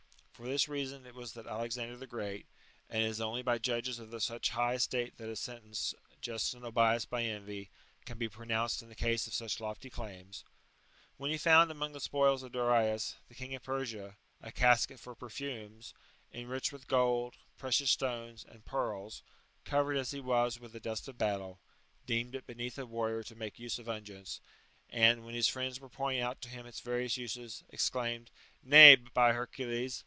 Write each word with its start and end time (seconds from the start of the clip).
For 0.33 0.47
this 0.47 0.67
reason 0.67 1.05
it 1.05 1.13
,vas 1.13 1.33
that 1.33 1.45
Alexander 1.45 1.95
the 1.97 2.07
Great— 2.07 2.47
and 2.89 3.03
it 3.03 3.05
is 3.09 3.21
only 3.21 3.43
by 3.43 3.59
judges 3.59 3.99
of 3.99 4.09
;uch 4.11 4.49
high 4.49 4.73
estate 4.73 5.17
that 5.17 5.29
a 5.29 5.35
sentence, 5.35 5.93
just 6.19 6.55
and 6.55 6.65
unbiassed 6.65 7.11
by 7.11 7.21
envy, 7.21 7.69
;an 8.07 8.17
be 8.17 8.27
pronounced 8.27 8.81
in 8.81 8.89
the 8.89 8.95
case 8.95 9.27
of 9.27 9.35
such 9.35 9.59
lofty 9.59 9.91
claims— 9.91 10.43
when 11.17 11.29
he 11.29 11.37
bund 11.37 11.69
among 11.69 11.91
the 11.91 11.99
spoils 11.99 12.41
of 12.41 12.53
Darius, 12.53 13.17
the 13.27 13.35
king 13.35 13.53
of 13.53 13.61
Persia, 13.61 14.17
a 14.41 14.51
casket 14.51 15.05
"or 15.05 15.13
perfumes, 15.13 15.93
^^ 16.33 16.35
enriched 16.35 16.71
with 16.73 16.87
gold, 16.87 17.35
precious 17.59 17.91
stones, 17.91 18.43
and 18.43 18.65
pearls, 18.65 19.21
;overed 19.71 19.95
as 19.95 20.09
he 20.09 20.19
was 20.19 20.59
with 20.59 20.71
the 20.73 20.79
dust 20.79 21.07
of 21.07 21.19
battle, 21.19 21.59
deemed 22.07 22.33
it 22.33 22.47
beneath 22.47 22.79
a 22.79 22.85
varrior 22.87 23.21
to 23.23 23.35
make 23.35 23.59
use 23.59 23.77
of 23.77 23.87
unguents, 23.87 24.41
and, 24.89 25.23
when 25.23 25.35
his 25.35 25.47
friends 25.47 25.79
were 25.79 25.87
)ointing 25.99 26.19
out 26.23 26.41
to 26.41 26.49
him 26.49 26.65
its 26.65 26.79
various 26.79 27.15
uses, 27.15 27.63
exclaimed," 27.69 28.31
Nay, 28.63 28.95
but 28.95 29.13
by 29.13 29.31
lercules 29.31 29.99